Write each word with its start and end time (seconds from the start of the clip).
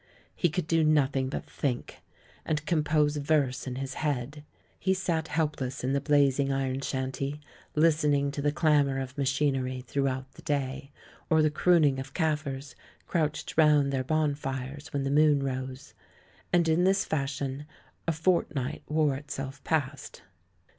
He 0.35 0.49
could 0.49 0.65
do 0.65 0.83
nothing 0.83 1.29
but 1.29 1.45
think, 1.47 1.99
and 2.43 2.65
compose 2.65 3.17
verse 3.17 3.67
in 3.67 3.75
his 3.75 3.93
head; 3.93 4.43
he 4.79 4.95
sat 4.95 5.27
help 5.27 5.61
less 5.61 5.83
in 5.83 5.93
the 5.93 6.01
blazing 6.01 6.51
iron 6.51 6.81
shanty, 6.81 7.39
listening 7.75 8.31
to 8.31 8.41
the 8.41 8.51
clamour 8.51 8.97
of 8.97 9.15
machinery, 9.15 9.81
throughout 9.81 10.31
the 10.31 10.41
day, 10.41 10.89
or 11.29 11.43
the 11.43 11.51
crooning 11.51 11.99
of 11.99 12.15
Kaffirs, 12.15 12.75
crouched 13.05 13.55
round 13.59 13.93
their 13.93 14.03
bon 14.03 14.33
fires, 14.33 14.91
when 14.91 15.03
the 15.03 15.11
moon 15.11 15.43
rose. 15.43 15.93
And 16.51 16.67
in 16.67 16.83
this 16.83 17.05
fashion 17.05 17.67
a 18.07 18.11
fortnight 18.11 18.81
wore 18.87 19.13
itself 19.15 19.63
past. 19.63 20.23